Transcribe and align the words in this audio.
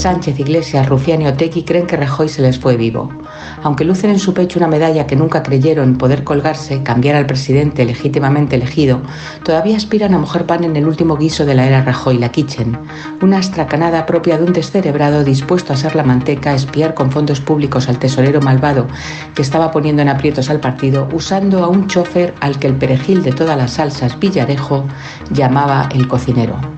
Sánchez, 0.00 0.40
Iglesias, 0.40 0.88
Rufián 0.88 1.20
y 1.20 1.26
Otegui 1.26 1.62
creen 1.62 1.86
que 1.86 1.94
Rajoy 1.94 2.30
se 2.30 2.40
les 2.40 2.58
fue 2.58 2.78
vivo. 2.78 3.10
Aunque 3.62 3.84
lucen 3.84 4.08
en 4.08 4.18
su 4.18 4.32
pecho 4.32 4.58
una 4.58 4.66
medalla 4.66 5.06
que 5.06 5.14
nunca 5.14 5.42
creyeron 5.42 5.98
poder 5.98 6.24
colgarse, 6.24 6.82
cambiar 6.82 7.16
al 7.16 7.26
presidente 7.26 7.84
legítimamente 7.84 8.56
elegido, 8.56 9.02
todavía 9.44 9.76
aspiran 9.76 10.14
a 10.14 10.18
mojar 10.18 10.46
pan 10.46 10.64
en 10.64 10.74
el 10.74 10.86
último 10.86 11.18
guiso 11.18 11.44
de 11.44 11.54
la 11.54 11.66
era 11.66 11.82
Rajoy, 11.82 12.16
la 12.16 12.30
Kitchen, 12.30 12.78
una 13.20 13.36
astracanada 13.36 14.06
propia 14.06 14.38
de 14.38 14.44
un 14.44 14.54
descerebrado 14.54 15.22
dispuesto 15.22 15.74
a 15.74 15.76
ser 15.76 15.94
la 15.94 16.02
manteca, 16.02 16.54
espiar 16.54 16.94
con 16.94 17.12
fondos 17.12 17.42
públicos 17.42 17.86
al 17.90 17.98
tesorero 17.98 18.40
malvado 18.40 18.86
que 19.34 19.42
estaba 19.42 19.70
poniendo 19.70 20.00
en 20.00 20.08
aprietos 20.08 20.48
al 20.48 20.60
partido, 20.60 21.08
usando 21.12 21.62
a 21.62 21.68
un 21.68 21.88
chofer 21.88 22.34
al 22.40 22.58
que 22.58 22.68
el 22.68 22.76
perejil 22.76 23.22
de 23.22 23.32
todas 23.32 23.58
las 23.58 23.72
salsas 23.72 24.18
Villarejo 24.18 24.86
llamaba 25.30 25.90
el 25.92 26.08
cocinero. 26.08 26.69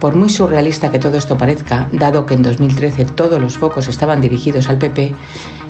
Por 0.00 0.14
muy 0.14 0.28
surrealista 0.28 0.90
que 0.90 0.98
todo 0.98 1.16
esto 1.16 1.38
parezca, 1.38 1.88
dado 1.92 2.26
que 2.26 2.34
en 2.34 2.42
2013 2.42 3.06
todos 3.06 3.40
los 3.40 3.56
focos 3.56 3.88
estaban 3.88 4.20
dirigidos 4.20 4.68
al 4.68 4.78
PP, 4.78 5.14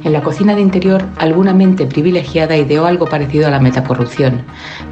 en 0.07 0.13
la 0.13 0.23
cocina 0.23 0.55
de 0.55 0.61
interior 0.61 1.05
alguna 1.17 1.53
mente 1.53 1.87
privilegiada 1.87 2.57
ideó 2.57 2.87
algo 2.87 3.07
parecido 3.07 3.49
a 3.49 3.51
la 3.51 3.59
metacorrupción. 3.59 4.43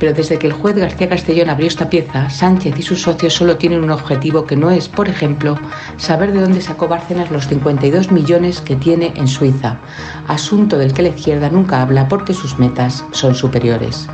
Pero 0.01 0.13
desde 0.13 0.39
que 0.39 0.49
el 0.49 0.53
juez 0.53 0.77
García 0.77 1.09
Castellón 1.09 1.51
abrió 1.51 1.69
esta 1.69 1.89
pieza, 1.89 2.31
Sánchez 2.31 2.79
y 2.79 2.83
sus 2.83 3.03
socios 3.03 3.33
solo 3.33 3.57
tienen 3.57 3.85
un 3.85 3.91
objetivo 3.91 4.45
que 4.45 4.57
no 4.57 4.71
es, 4.71 4.89
por 4.89 5.09
ejemplo, 5.09 5.57
saber 5.99 6.33
de 6.33 6.41
dónde 6.41 6.61
sacó 6.61 6.89
Bárcenas 6.89 7.31
los 7.31 7.47
52 7.47 8.11
millones 8.11 8.61
que 8.61 8.77
tiene 8.77 9.13
en 9.15 9.29
Suiza, 9.29 9.79
asunto 10.27 10.79
del 10.79 10.93
que 10.93 11.03
la 11.03 11.11
izquierda 11.11 11.49
nunca 11.49 11.83
habla 11.83 12.09
porque 12.09 12.35
sus 12.35 12.59
metas 12.59 13.05
son 13.13 13.35
superiores. 13.35 14.09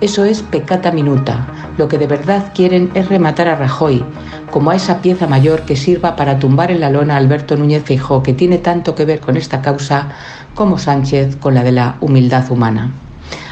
Eso 0.00 0.24
es 0.24 0.42
pecata 0.42 0.92
minuta. 0.92 1.67
Lo 1.78 1.86
que 1.86 1.96
de 1.96 2.08
verdad 2.08 2.52
quieren 2.54 2.90
es 2.94 3.08
rematar 3.08 3.46
a 3.46 3.54
Rajoy, 3.54 4.04
como 4.50 4.70
a 4.70 4.76
esa 4.76 5.00
pieza 5.00 5.28
mayor 5.28 5.62
que 5.62 5.76
sirva 5.76 6.16
para 6.16 6.40
tumbar 6.40 6.72
en 6.72 6.80
la 6.80 6.90
lona 6.90 7.14
a 7.14 7.18
Alberto 7.18 7.56
Núñez 7.56 7.84
Feijóo, 7.84 8.22
que 8.22 8.34
tiene 8.34 8.58
tanto 8.58 8.96
que 8.96 9.04
ver 9.04 9.20
con 9.20 9.36
esta 9.36 9.62
causa 9.62 10.08
como 10.54 10.76
Sánchez 10.76 11.36
con 11.36 11.54
la 11.54 11.62
de 11.62 11.72
la 11.72 11.96
humildad 12.00 12.50
humana 12.50 12.90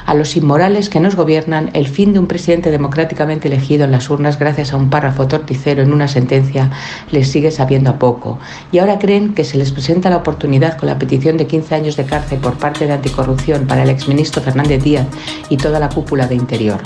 a 0.07 0.15
los 0.15 0.37
inmorales 0.37 0.89
que 0.89 1.01
nos 1.01 1.17
gobiernan 1.17 1.71
el 1.75 1.89
fin 1.89 2.13
de 2.13 2.21
un 2.21 2.27
presidente 2.27 2.71
democráticamente 2.71 3.49
elegido 3.49 3.85
en 3.85 3.91
las 3.91 4.09
urnas 4.09 4.39
gracias 4.39 4.73
a 4.73 4.77
un 4.77 4.89
párrafo 4.89 5.27
torticero 5.27 5.83
en 5.83 5.93
una 5.93 6.09
sentencia 6.09 6.71
les 7.11 7.29
sigue 7.29 7.51
sabiendo 7.51 7.91
a 7.91 7.99
poco. 7.99 8.39
Y 8.73 8.79
ahora 8.79 8.99
creen 8.99 9.35
que 9.35 9.45
se 9.45 9.59
les 9.59 9.73
presenta 9.73 10.09
la 10.09 10.19
oportunidad 10.19 10.79
con 10.79 10.89
la 10.89 10.99
petición 10.99 11.37
de 11.37 11.47
15 11.47 11.75
años 11.75 11.97
de 11.97 12.05
cárcel 12.05 12.39
por 12.39 12.57
parte 12.57 12.87
de 12.87 12.93
anticorrupción 12.93 13.67
para 13.67 13.83
el 13.83 13.91
exministro 13.91 14.41
Fernández 14.41 14.83
Díaz 14.83 15.07
y 15.49 15.57
toda 15.57 15.81
la 15.81 15.89
cúpula 15.89 16.27
de 16.29 16.37
Interior. 16.37 16.81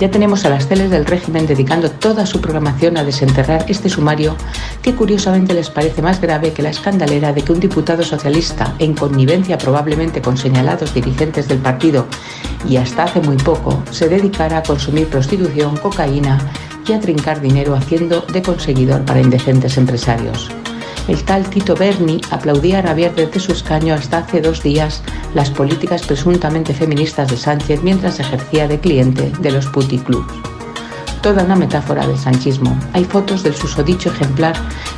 Ya 0.00 0.10
tenemos 0.10 0.46
a 0.46 0.48
las 0.48 0.66
teles 0.66 0.88
del 0.88 1.04
régimen 1.04 1.46
dedicando 1.46 1.90
toda 1.90 2.24
su 2.24 2.40
programación 2.40 2.96
a 2.96 3.04
desenterrar 3.04 3.66
este 3.68 3.90
sumario 3.90 4.34
que 4.80 4.94
curiosamente 4.94 5.52
les 5.52 5.68
parece 5.68 6.00
más 6.00 6.22
grave 6.22 6.54
que 6.54 6.62
la 6.62 6.70
escandalera 6.70 7.34
de 7.34 7.42
que 7.42 7.52
un 7.52 7.60
diputado 7.60 8.02
socialista, 8.02 8.74
en 8.78 8.94
connivencia 8.94 9.58
probablemente 9.58 10.22
con 10.22 10.38
señalados 10.38 10.94
dirigentes 10.94 11.48
del 11.48 11.58
partido 11.58 12.06
y 12.66 12.78
hasta 12.78 13.04
hace 13.04 13.20
muy 13.20 13.36
poco 13.36 13.82
se 13.90 14.08
dedicara 14.08 14.56
a 14.56 14.62
consumir 14.62 15.06
prostitución, 15.06 15.76
cocaína 15.76 16.38
y 16.88 16.94
a 16.94 17.00
trincar 17.00 17.42
dinero 17.42 17.74
haciendo 17.74 18.22
de 18.22 18.40
conseguidor 18.40 19.04
para 19.04 19.20
indecentes 19.20 19.76
empresarios. 19.76 20.50
El 21.10 21.24
tal 21.24 21.50
Tito 21.50 21.74
Berni 21.74 22.20
aplaudía 22.30 22.78
a 22.78 22.82
rabiar 22.82 23.16
desde 23.16 23.40
su 23.40 23.50
escaño 23.50 23.94
hasta 23.94 24.18
hace 24.18 24.40
dos 24.40 24.62
días 24.62 25.02
las 25.34 25.50
políticas 25.50 26.06
presuntamente 26.06 26.72
feministas 26.72 27.28
de 27.28 27.36
Sánchez 27.36 27.82
mientras 27.82 28.20
ejercía 28.20 28.68
de 28.68 28.78
cliente 28.78 29.32
de 29.40 29.50
los 29.50 29.66
puticlubs 29.66 30.32
toda 31.20 31.44
una 31.44 31.56
metáfora 31.56 32.06
del 32.06 32.16
sanchismo. 32.16 32.76
Hay 32.92 33.04
fotos 33.04 33.42
del 33.42 33.54
susodicho 33.54 34.10
ejemplar 34.10 34.54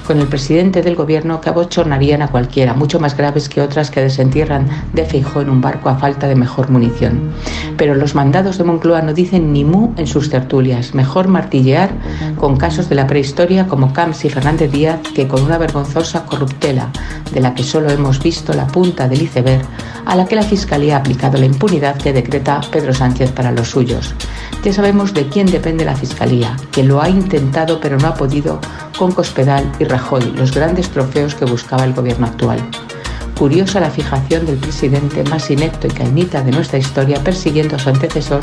con 0.07 0.21
el 0.21 0.29
presidente 0.29 0.83
del 0.83 0.95
gobierno 0.95 1.41
que 1.41 1.49
abochornarían 1.49 2.23
a 2.23 2.29
cualquiera, 2.29 2.75
mucho 2.75 3.01
más 3.01 3.17
graves 3.17 3.49
que 3.49 3.61
otras 3.61 3.91
que 3.91 4.01
desentierran 4.01 4.69
de 4.93 5.05
fijo 5.05 5.41
en 5.41 5.51
un 5.51 5.61
barco 5.61 5.89
a 5.89 5.97
falta 5.97 6.29
de 6.29 6.35
mejor 6.35 6.71
munición. 6.71 7.33
Pero 7.83 7.97
los 7.97 8.15
mandados 8.15 8.59
de 8.59 8.63
Moncloa 8.63 9.03
no 9.03 9.13
dicen 9.13 9.53
ni 9.53 9.65
mu 9.65 9.93
en 9.97 10.07
sus 10.07 10.31
tertulias. 10.31 10.95
Mejor 10.95 11.27
martillear 11.27 11.91
con 12.37 12.57
casos 12.57 12.89
de 12.89 12.95
la 12.95 13.09
prehistoria 13.09 13.67
como 13.67 13.93
Camps 13.93 14.25
y 14.25 14.31
Fernández 14.31 14.71
Díaz 14.71 15.01
que 15.17 15.27
con 15.27 15.43
una 15.43 15.59
vergonzosa 15.59 16.25
corruptela 16.25 16.93
de 17.33 17.41
la 17.41 17.57
que 17.57 17.65
solo 17.65 17.91
hemos 17.91 18.23
visto 18.23 18.53
la 18.55 18.69
punta 18.69 19.09
del 19.09 19.23
iceberg 19.23 19.63
a 20.07 20.15
la 20.15 20.27
que 20.27 20.37
la 20.37 20.45
Fiscalía 20.45 20.95
ha 20.95 21.01
aplicado 21.01 21.39
la 21.39 21.47
impunidad 21.47 21.97
que 21.97 22.13
decreta 22.13 22.61
Pedro 22.71 22.95
Sánchez 22.95 23.33
para 23.33 23.51
los 23.51 23.71
suyos. 23.71 24.15
Ya 24.63 24.73
sabemos 24.73 25.13
de 25.13 25.27
quién 25.27 25.47
depende 25.47 25.85
la 25.85 25.97
Fiscalía, 25.97 26.57
que 26.71 26.85
lo 26.85 27.03
ha 27.03 27.09
intentado 27.09 27.81
pero 27.81 27.99
no 27.99 28.07
ha 28.07 28.15
podido 28.15 28.61
con 28.97 29.11
Cospedal 29.11 29.73
y 29.81 29.85
Rajoy, 29.87 30.23
los 30.37 30.55
grandes 30.55 30.89
trofeos 30.91 31.35
que 31.35 31.47
buscaba 31.47 31.83
el 31.83 31.95
gobierno 31.95 32.29
actual. 32.29 32.61
Curiosa 33.43 33.81
la 33.81 33.91
fijación 33.91 34.47
del 34.47 34.57
presidente 34.57 35.25
más 35.25 35.51
inepto 35.51 35.89
y 35.89 35.91
cainita 35.91 36.43
de 36.43 36.53
nuestra 36.53 36.79
historia 36.79 37.19
persiguiendo 37.25 37.75
a 37.75 37.79
su 37.81 37.89
antecesor, 37.89 38.41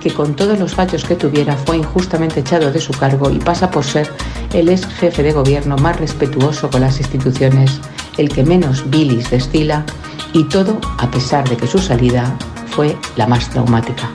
que 0.00 0.14
con 0.14 0.36
todos 0.36 0.56
los 0.56 0.72
fallos 0.72 1.04
que 1.04 1.16
tuviera 1.16 1.56
fue 1.56 1.78
injustamente 1.78 2.38
echado 2.38 2.70
de 2.70 2.78
su 2.80 2.92
cargo 2.92 3.28
y 3.28 3.40
pasa 3.40 3.72
por 3.72 3.82
ser 3.82 4.08
el 4.54 4.68
ex 4.68 4.86
jefe 4.86 5.24
de 5.24 5.32
gobierno 5.32 5.76
más 5.78 5.98
respetuoso 5.98 6.70
con 6.70 6.82
las 6.82 7.00
instituciones, 7.00 7.80
el 8.18 8.28
que 8.28 8.44
menos 8.44 8.88
bilis 8.88 9.30
destila, 9.30 9.84
y 10.32 10.44
todo 10.44 10.80
a 10.98 11.10
pesar 11.10 11.48
de 11.48 11.56
que 11.56 11.66
su 11.66 11.78
salida 11.78 12.38
fue 12.68 12.96
la 13.16 13.26
más 13.26 13.50
traumática. 13.50 14.12